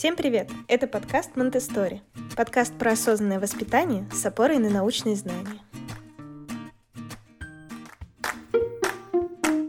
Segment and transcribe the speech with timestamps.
[0.00, 0.48] Всем привет!
[0.66, 2.00] Это подкаст Монтестори.
[2.34, 5.60] Подкаст про осознанное воспитание с опорой на научные знания.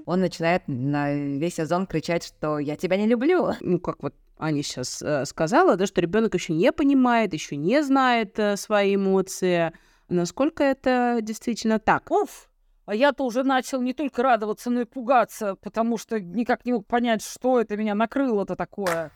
[0.05, 3.49] Он начинает на весь сезон кричать, что я тебя не люблю.
[3.59, 7.83] Ну, как вот Аня сейчас э, сказала, да, что ребенок еще не понимает, еще не
[7.83, 9.73] знает э, свои эмоции.
[10.07, 12.09] Насколько это действительно так?
[12.09, 12.49] Уф!
[12.85, 16.88] А я-то уже начал не только радоваться, но и пугаться, потому что никак не мог
[16.88, 19.11] понять, что это меня накрыло-то такое.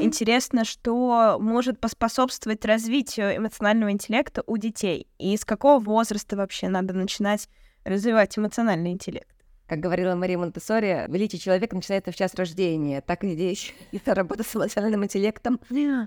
[0.00, 5.06] Интересно, что может поспособствовать развитию эмоционального интеллекта у детей?
[5.18, 7.48] И с какого возраста вообще надо начинать
[7.84, 9.28] развивать эмоциональный интеллект?
[9.66, 13.00] Как говорила Мария Монтессори, величие человека начинается в час рождения.
[13.00, 13.72] Так и здесь.
[13.92, 15.58] Эта работа с эмоциональным интеллектом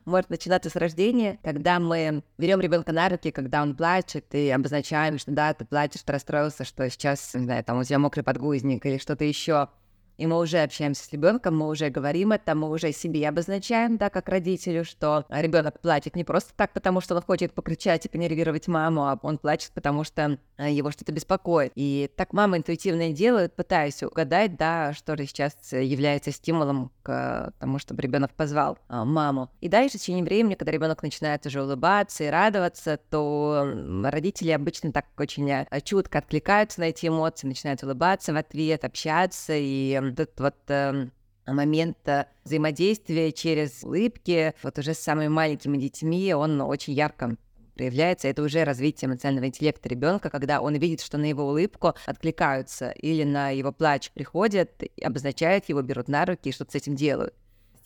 [0.05, 5.18] может начинаться с рождения, когда мы берем ребенка на руки, когда он плачет, и обозначаем,
[5.18, 8.85] что да, ты плачешь, ты расстроился, что сейчас, не знаю, там у тебя мокрый подгузник
[8.85, 9.70] или что-то еще
[10.17, 14.09] и мы уже общаемся с ребенком, мы уже говорим это, мы уже себе обозначаем, да,
[14.09, 18.68] как родителю, что ребенок плачет не просто так, потому что он хочет покричать и понервировать
[18.68, 21.71] маму, а он плачет, потому что э, его что-то беспокоит.
[21.76, 27.54] И так мама интуитивно и делает, пытаясь угадать, да, что же сейчас является стимулом к
[27.60, 29.49] тому, чтобы ребенок позвал а, маму.
[29.62, 33.71] И дальше в течение времени, когда ребенок начинает уже улыбаться и радоваться, то
[34.04, 39.54] родители обычно так очень э, чутко откликаются на эти эмоции, начинают улыбаться в ответ, общаться
[39.55, 41.08] и этот вот э,
[41.46, 47.38] момент э, взаимодействия через улыбки, вот уже с самыми маленькими детьми, он очень ярко
[47.77, 52.90] проявляется, это уже развитие эмоционального интеллекта ребенка, когда он видит, что на его улыбку откликаются
[52.90, 57.34] или на его плач приходят, обозначают его, берут на руки и что-то с этим делают.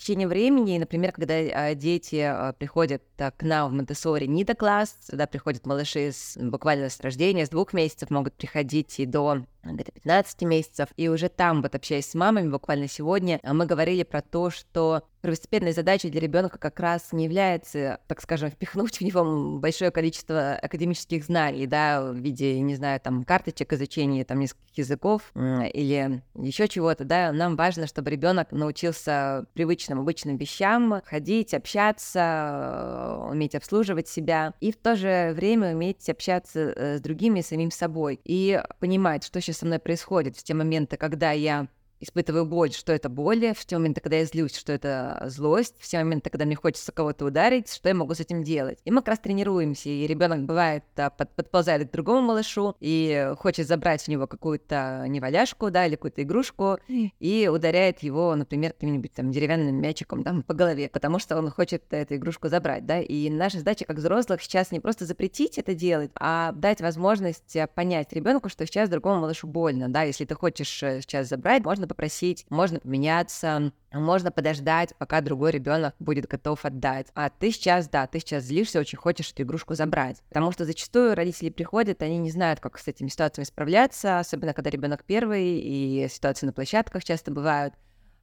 [0.02, 4.56] В течение времени, например, когда а, дети а, приходят а, к нам в Монтессори Нида
[4.56, 9.44] класс, сюда приходят малыши с, буквально с рождения, с двух месяцев, могут приходить и до
[9.64, 10.90] где-то 15 месяцев.
[10.98, 15.72] И уже там, вот общаясь с мамами, буквально сегодня, мы говорили про то, что первостепенной
[15.72, 21.24] задачей для ребенка как раз не является, так скажем, впихнуть в него большое количество академических
[21.24, 27.06] знаний, да, в виде, не знаю, там, карточек изучения там нескольких языков или еще чего-то,
[27.06, 34.72] да, нам важно, чтобы ребенок научился привычным, обычным вещам, ходить, общаться, уметь обслуживать себя и
[34.72, 39.51] в то же время уметь общаться э, с другими, самим собой и понимать, что сейчас
[39.54, 41.68] со мной происходит в те моменты, когда я
[42.02, 45.88] испытываю боль, что это боль, в те моменты, когда я злюсь, что это злость, в
[45.88, 48.80] те моменты, когда мне хочется кого-то ударить, что я могу с этим делать.
[48.84, 53.34] И мы как раз тренируемся, и ребенок бывает а, под, подползает к другому малышу и
[53.38, 59.14] хочет забрать у него какую-то неваляшку, да, или какую-то игрушку, и ударяет его, например, каким-нибудь
[59.14, 63.00] там деревянным мячиком там, по голове, потому что он хочет эту игрушку забрать, да.
[63.00, 67.68] И наша задача как взрослых сейчас не просто запретить это делать, а дать возможность а,
[67.68, 71.88] понять ребенку, что сейчас другому малышу больно, да, если ты хочешь э, сейчас забрать, можно
[71.92, 77.08] попросить, можно поменяться, можно подождать, пока другой ребенок будет готов отдать.
[77.14, 80.22] А ты сейчас, да, ты сейчас злишься, очень хочешь эту игрушку забрать.
[80.30, 84.70] Потому что зачастую родители приходят, они не знают, как с этими ситуациями справляться, особенно когда
[84.70, 87.74] ребенок первый, и ситуации на площадках часто бывают.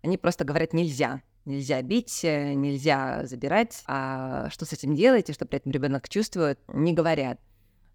[0.02, 5.44] Они просто говорят нельзя, нельзя бить, нельзя забирать, а что с этим делать и что
[5.44, 7.38] при этом ребенок чувствует, не говорят.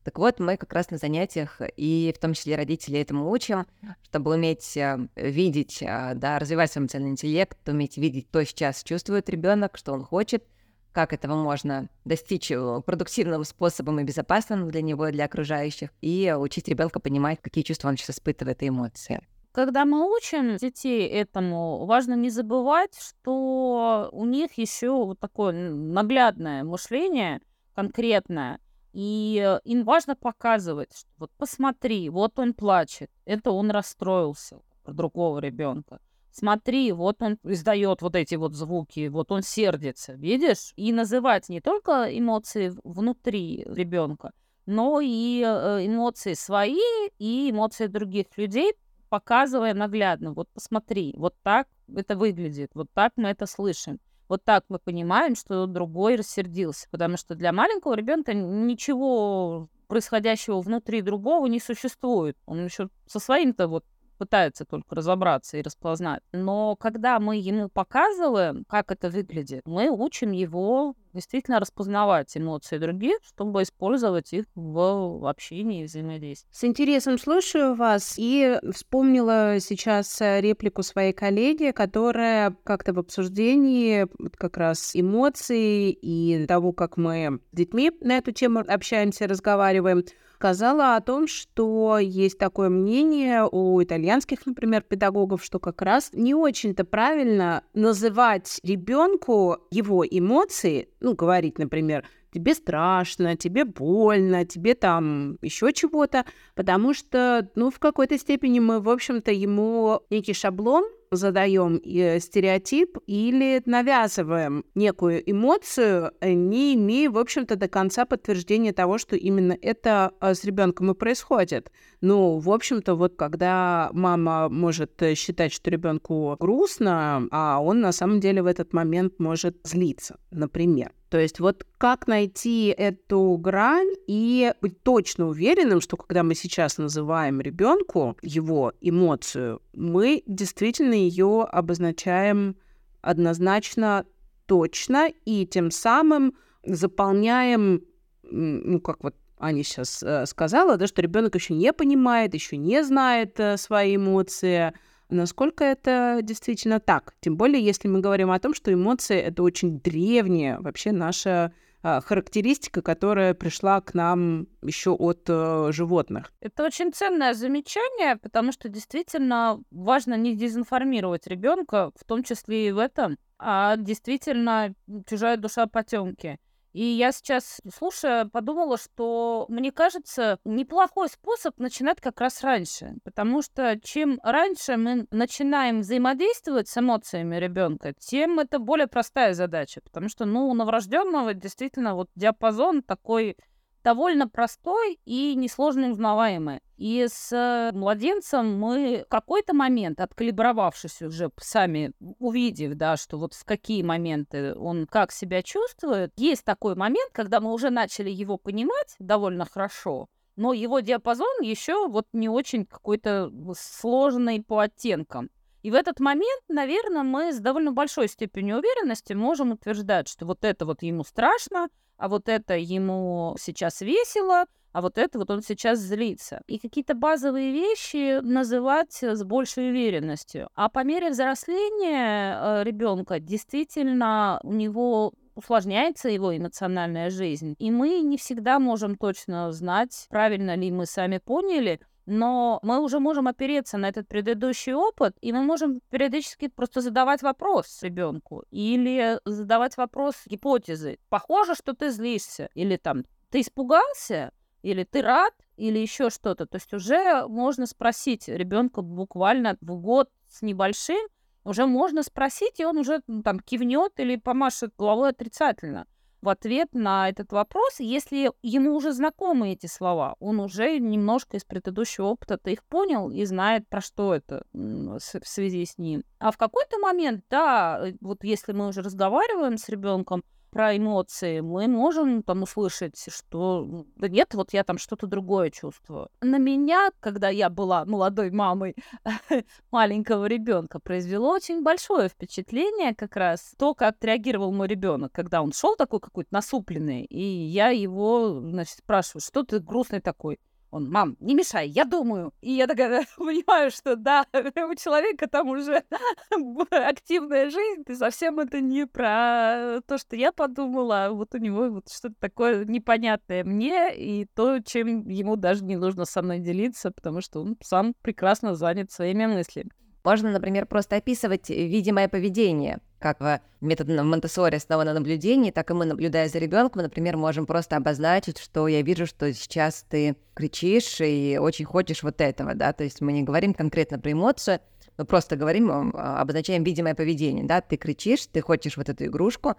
[0.04, 3.66] Так вот, мы как раз на занятиях, и в том числе родители этому учим,
[4.04, 9.30] чтобы уметь э, видеть, э, да, развивать свой эмоциональный интеллект, уметь видеть то, сейчас чувствует
[9.30, 10.44] ребенок, что он хочет,
[10.92, 16.34] как этого можно достичь э, продуктивным способом и безопасным для него и для окружающих, и
[16.38, 19.26] учить ребенка понимать, какие чувства он сейчас испытывает и эмоции.
[19.54, 26.64] Когда мы учим детей этому, важно не забывать, что у них еще вот такое наглядное
[26.64, 27.40] мышление,
[27.76, 28.60] конкретное,
[28.94, 34.94] и э, им важно показывать, что вот посмотри, вот он плачет, это он расстроился про
[34.94, 36.00] другого ребенка.
[36.32, 40.74] Смотри, вот он издает вот эти вот звуки, вот он сердится, видишь?
[40.76, 44.32] И называть не только эмоции внутри ребенка,
[44.66, 46.80] но и э, эмоции свои
[47.20, 48.74] и эмоции других людей,
[49.10, 50.34] показывая наглядно.
[50.34, 54.00] Вот посмотри, вот так это выглядит, вот так мы это слышим.
[54.34, 61.04] Вот так мы понимаем, что другой рассердился, потому что для маленького ребенка ничего происходящего внутри
[61.04, 62.36] другого не существует.
[62.48, 63.86] Он еще со своим-то вот
[64.18, 66.24] пытается только разобраться и распознать.
[66.32, 73.18] Но когда мы ему показываем, как это выглядит, мы учим его действительно распознавать эмоции других,
[73.26, 76.50] чтобы использовать их в общении и взаимодействии.
[76.52, 84.08] С интересом слушаю вас и вспомнила сейчас э, реплику своей коллеги, которая как-то в обсуждении
[84.38, 90.04] как раз эмоций и того, как мы с детьми на эту тему общаемся, разговариваем,
[90.44, 96.34] сказала о том, что есть такое мнение у итальянских, например, педагогов, что как раз не
[96.34, 105.38] очень-то правильно называть ребенку его эмоции, ну, говорить, например, тебе страшно, тебе больно, тебе там
[105.42, 110.86] еще чего-то, потому что, ну, в какой-то степени мы, в общем-то, ему некий шаблон
[111.16, 118.74] задаем э, стереотип или навязываем некую эмоцию, э, не имея, в общем-то, до конца подтверждения
[118.74, 121.72] того, что именно это э, с ребенком и происходит.
[122.02, 128.20] Ну, в общем-то, вот когда мама может считать, что ребенку грустно, а он на самом
[128.20, 130.92] деле в этот момент может злиться, например.
[131.14, 136.80] То есть вот как найти эту грань и быть точно уверенным, что когда мы сейчас
[136.80, 142.56] называем ребенку его эмоцию, мы действительно ее обозначаем
[143.04, 144.08] однозначно
[144.48, 146.34] точно и тем самым
[146.64, 147.84] заполняем,
[148.24, 152.84] ну как вот Аня сейчас э, сказала, да, что ребенок еще не понимает, еще не
[152.84, 154.74] знает э, свои эмоции,
[155.14, 157.14] Насколько это действительно так?
[157.22, 161.54] Тем более, если мы говорим о том, что эмоции— это очень древняя вообще наша
[161.86, 166.32] а, характеристика, которая пришла к нам еще от э, животных.
[166.40, 172.72] Это очень ценное замечание, потому что действительно важно не дезинформировать ребенка, в том числе и
[172.72, 174.74] в этом, а действительно
[175.10, 176.40] чужая душа потемки.
[176.74, 182.96] И я сейчас, слушая, подумала, что, мне кажется, неплохой способ начинать как раз раньше.
[183.04, 189.82] Потому что чем раньше мы начинаем взаимодействовать с эмоциями ребенка, тем это более простая задача.
[189.82, 193.38] Потому что, ну, у новорожденного действительно вот диапазон такой
[193.84, 196.62] довольно простой и несложно узнаваемый.
[196.78, 203.34] И с э, младенцем мы в какой-то момент, откалибровавшись уже сами, увидев, да, что вот
[203.34, 208.38] в какие моменты он как себя чувствует, есть такой момент, когда мы уже начали его
[208.38, 215.30] понимать довольно хорошо, но его диапазон еще вот не очень какой-то сложный по оттенкам.
[215.62, 220.44] И в этот момент, наверное, мы с довольно большой степенью уверенности можем утверждать, что вот
[220.44, 225.42] это вот ему страшно, а вот это ему сейчас весело, а вот это вот он
[225.42, 226.42] сейчас злится.
[226.48, 230.50] И какие-то базовые вещи называть с большей уверенностью.
[230.56, 237.56] А по мере взросления э, ребенка действительно у него усложняется его эмоциональная жизнь.
[237.60, 243.00] И мы не всегда можем точно знать, правильно ли мы сами поняли, но мы уже
[243.00, 249.20] можем опереться на этот предыдущий опыт, и мы можем периодически просто задавать вопрос ребенку или
[249.26, 251.00] задавать вопрос гипотезы.
[251.10, 256.46] Похоже, что ты злишься, или там ты испугался, или ты рад, или еще что-то.
[256.46, 261.08] То есть уже можно спросить ребенка буквально в год с небольшим,
[261.44, 265.88] уже можно спросить, и он уже ну, там кивнет или помашет головой отрицательно
[266.24, 271.44] в ответ на этот вопрос, если ему уже знакомы эти слова, он уже немножко из
[271.44, 276.04] предыдущего опыта их понял и знает, про что это в связи с ним.
[276.20, 281.40] А в какой-то момент, да, э, вот если мы уже разговариваем с ребенком, про эмоции,
[281.40, 286.10] мы можем там услышать, что да нет, вот я там что-то другое чувствую.
[286.22, 288.76] На меня, когда я была молодой мамой
[289.72, 295.52] маленького ребенка, произвело очень большое впечатление как раз то, как реагировал мой ребенок, когда он
[295.52, 300.40] шел такой какой-то насупленный, и я его, значит, спрашиваю, что ты грустный такой?
[300.74, 302.34] Он, мам, не мешай, я думаю.
[302.42, 305.84] И я такая понимаю, что да, у человека там уже
[306.72, 311.70] активная жизнь, и совсем это не про то, что я подумала, а вот у него
[311.70, 316.90] вот что-то такое непонятное мне, и то, чем ему даже не нужно со мной делиться,
[316.90, 319.70] потому что он сам прекрасно занят своими мыслями.
[320.04, 325.74] Можно, например, просто описывать видимое поведение, как в методе Монтессори основан на наблюдении, так и
[325.74, 331.00] мы, наблюдая за ребенком, например, можем просто обозначить, что я вижу, что сейчас ты кричишь
[331.00, 334.60] и очень хочешь вот этого, да, то есть мы не говорим конкретно про эмоцию,
[334.98, 339.56] мы просто говорим, обозначаем видимое поведение, да, ты кричишь, ты хочешь вот эту игрушку,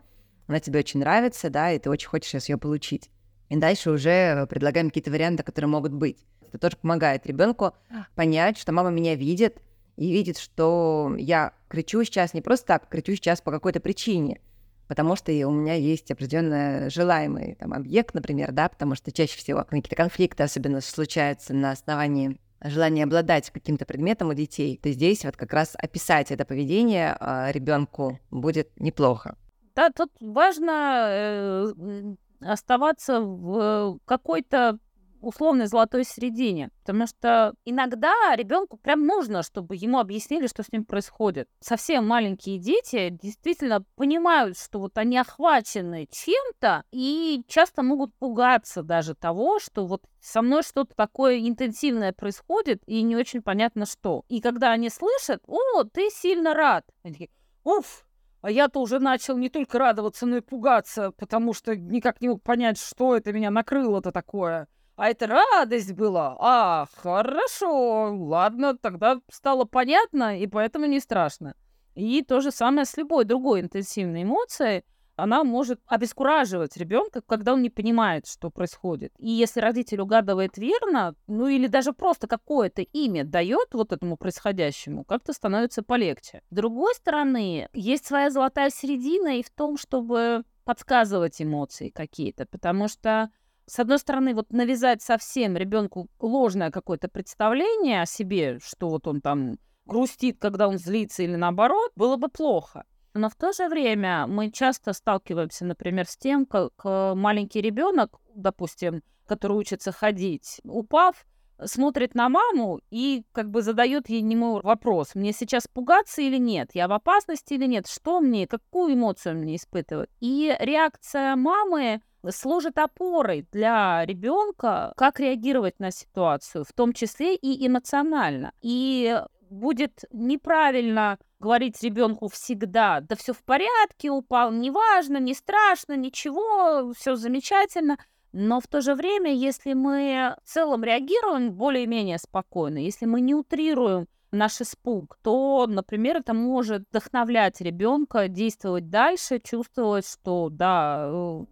[0.47, 3.11] она тебе очень нравится, да, и ты очень хочешь сейчас ее получить.
[3.49, 6.19] И дальше уже предлагаем какие-то варианты, которые могут быть.
[6.47, 7.73] Это тоже помогает ребенку
[8.15, 9.63] понять, что мама меня видит,
[9.97, 14.41] и видит, что я кричу сейчас не просто так, кричу сейчас по какой-то причине,
[14.89, 19.65] потому что у меня есть определенный желаемый там, объект, например, да, потому что чаще всего
[19.65, 25.37] какие-то конфликты особенно случаются на основании желания обладать каким-то предметом у детей, то здесь вот
[25.37, 29.37] как раз описать это поведение э, ребенку будет неплохо.
[29.75, 34.79] Да, тут важно э, оставаться в какой-то
[35.27, 36.71] условной золотой середине.
[36.81, 41.49] Потому что иногда ребенку прям нужно, чтобы ему объяснили, что с ним происходит.
[41.61, 49.15] Совсем маленькие дети действительно понимают, что вот они охвачены чем-то и часто могут пугаться даже
[49.15, 54.25] того, что вот со мной что-то такое интенсивное происходит и не очень понятно что.
[54.29, 56.85] И когда они слышат, о, ты сильно рад.
[57.03, 57.31] Они такие,
[57.63, 58.07] уф,
[58.45, 62.43] а я-то уже начал не только радоваться, но и пугаться, потому что никак не мог
[62.43, 64.69] понять, что это меня накрыло-то такое.
[64.97, 66.37] А это радость была.
[66.39, 71.55] А, хорошо, ладно, тогда стало понятно, и поэтому не страшно.
[71.95, 74.85] И то же самое с любой другой интенсивной эмоцией.
[75.17, 79.13] Она может обескураживать ребенка, когда он не понимает, что происходит.
[79.19, 85.05] И если родитель угадывает верно, ну или даже просто какое-то имя дает вот этому происходящему,
[85.05, 86.43] как-то становится полегче.
[86.51, 92.89] С другой стороны, есть своя золотая середина и в том, чтобы подсказывать эмоции какие-то, потому
[92.89, 93.31] что
[93.67, 99.21] с одной стороны, вот навязать совсем ребенку ложное какое-то представление о себе, что вот он
[99.21, 102.85] там грустит, когда он злится или наоборот, было бы плохо.
[103.15, 108.19] Но в то же время мы часто сталкиваемся, например, с тем, как э, маленький ребенок,
[108.35, 111.25] допустим, который учится ходить, упав,
[111.63, 116.71] смотрит на маму и как бы задает ей немой вопрос, мне сейчас пугаться или нет,
[116.75, 120.11] я в опасности или нет, что мне, какую эмоцию мне испытывать.
[120.21, 127.67] И реакция мамы служит опорой для ребенка, как реагировать на ситуацию, в том числе и
[127.67, 128.53] эмоционально.
[128.63, 129.21] И
[129.51, 137.17] будет неправильно говорить ребенку всегда, да все в порядке, упал, неважно, не страшно, ничего, все
[137.17, 137.99] замечательно.
[138.37, 143.33] Но в то же время, если мы в целом реагируем более-менее спокойно, если мы не
[143.33, 151.45] утрируем наш испуг, то, например, это может вдохновлять ребенка действовать дальше, чувствовать, что да, э,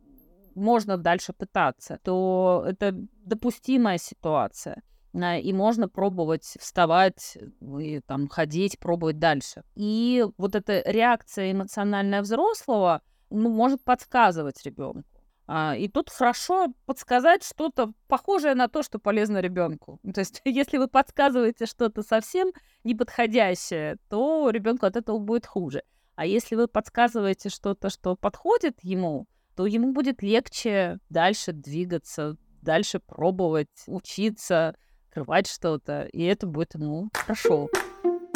[0.57, 2.91] можно дальше пытаться, то это
[3.25, 4.83] допустимая ситуация.
[5.15, 7.39] А, и можно пробовать вставать
[7.79, 9.63] и там ходить, пробовать дальше.
[9.77, 15.05] И вот эта реакция эмоциональная взрослого ну, может подсказывать ребенку.
[15.47, 20.01] А, и тут хорошо подсказать что-то похожее на то, что полезно ребенку.
[20.15, 22.53] То есть, если вы подсказываете что-то совсем
[22.85, 25.83] неподходящее, то ребенку от этого будет хуже.
[26.15, 33.01] А если вы подсказываете что-то, что подходит ему, то ему будет легче дальше двигаться, дальше
[33.01, 34.75] пробовать, учиться,
[35.09, 37.69] открывать что-то, и это будет ему хорошо.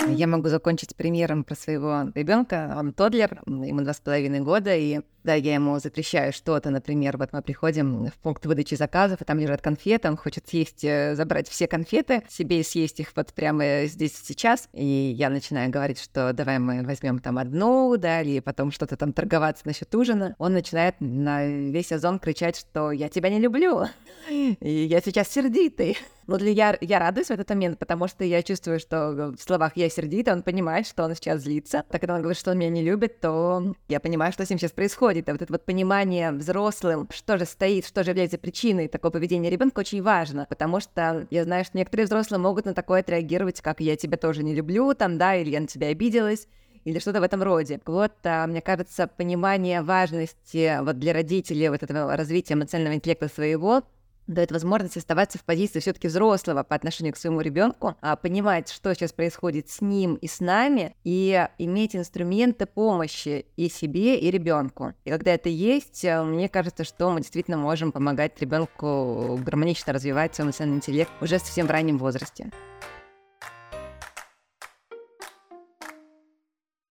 [0.08, 2.74] Я могу закончить примером про своего ребенка.
[2.78, 7.32] Он тодлер, ему два с половиной года, и да, я ему запрещаю что-то, например, вот
[7.32, 11.48] мы приходим в пункт выдачи заказов, и там лежат конфеты, он хочет съесть, э, забрать
[11.48, 16.60] все конфеты, себе съесть их вот прямо здесь сейчас, и я начинаю говорить, что давай
[16.60, 20.36] мы возьмем там одну, да, или потом что-то там торговаться насчет ужина.
[20.38, 23.82] Он начинает на весь озон кричать, что я тебя не люблю,
[24.30, 25.98] и я сейчас сердитый.
[26.26, 29.76] Но для я, я радуюсь в этот момент, потому что я чувствую, что в словах
[29.76, 31.84] «я сердитый», он понимает, что он сейчас злится.
[31.88, 34.58] Так когда он говорит, что он меня не любит, то я понимаю, что с ним
[34.58, 35.28] сейчас происходит.
[35.28, 39.50] А вот это вот понимание взрослым, что же стоит, что же является причиной такого поведения
[39.50, 43.80] ребенка, очень важно, потому что я знаю, что некоторые взрослые могут на такое отреагировать, как
[43.80, 46.48] «я тебя тоже не люблю», там, да, или «я на тебя обиделась»,
[46.84, 47.80] или что-то в этом роде.
[47.84, 53.82] Вот, а, мне кажется, понимание важности вот для родителей вот этого развития эмоционального интеллекта своего
[54.26, 58.94] дает возможность оставаться в позиции все-таки взрослого по отношению к своему ребенку, а понимать, что
[58.94, 64.92] сейчас происходит с ним и с нами, и иметь инструменты помощи и себе, и ребенку.
[65.04, 70.34] И когда это есть, э, мне кажется, что мы действительно можем помогать ребенку гармонично развивать
[70.34, 72.50] свой эмоциональный интеллект уже совсем в раннем возрасте.